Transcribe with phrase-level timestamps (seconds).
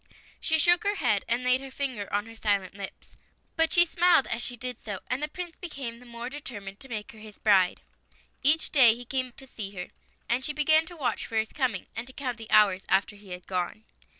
[0.39, 3.19] She shook her head, and laid her finger on her silent lips.
[3.55, 6.89] But she smiled as she did so, and the Prince became the more determined, to
[6.89, 7.81] make her his bride.
[8.41, 9.89] Each day he came to see her,
[10.27, 13.29] and she began to watch for his coming, and to count the hours after he
[13.29, 13.83] had gone.